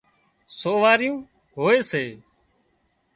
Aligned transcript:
سواريون 0.59 1.15
هوئي 1.55 1.79
سي 1.89 2.05